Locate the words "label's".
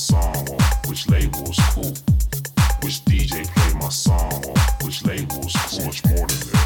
1.08-1.58, 5.04-5.52